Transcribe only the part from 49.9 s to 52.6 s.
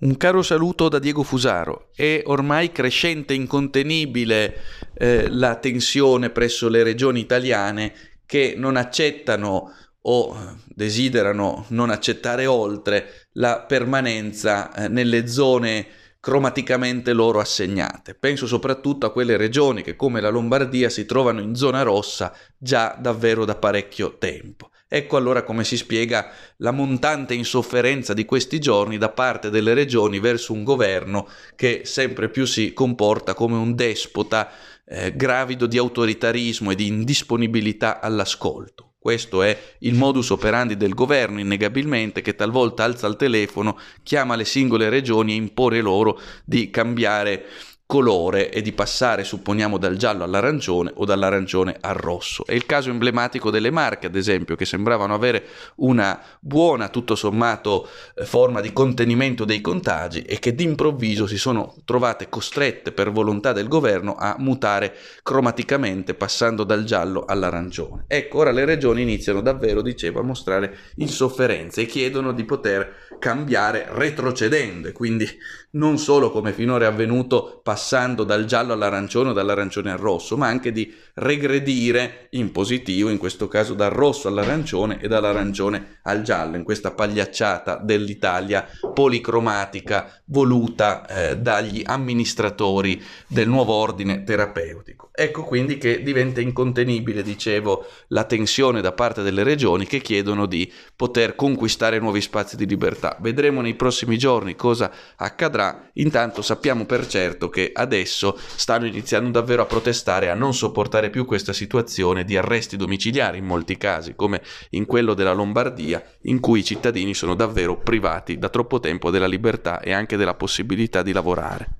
giallo all'arancione o dall'arancione al rosso. È